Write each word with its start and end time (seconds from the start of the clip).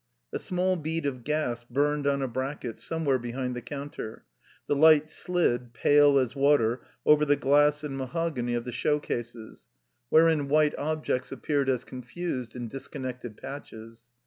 A 0.33 0.39
small 0.39 0.77
bead 0.77 1.05
of 1.05 1.23
gas 1.23 1.63
burned 1.63 2.07
on 2.07 2.23
a 2.23 2.27
bracket 2.27 2.79
somewhere 2.79 3.19
behind 3.19 3.55
the 3.55 3.61
cotmter. 3.61 4.23
The 4.65 4.75
light 4.75 5.11
slid, 5.11 5.73
pale 5.75 6.17
as 6.17 6.35
water, 6.35 6.81
over 7.05 7.23
the 7.23 7.35
glass 7.35 7.83
and 7.83 7.95
mahogany 7.95 8.55
of 8.55 8.65
the 8.65 8.71
show 8.71 8.97
cases, 8.97 9.67
wherein 10.09 10.47
white 10.49 10.73
objects 10.75 11.31
appeared 11.31 11.69
as 11.69 11.83
confused 11.83 12.55
and 12.55 12.67
dis 12.67 12.87
connected 12.87 13.37
patches. 13.37 14.07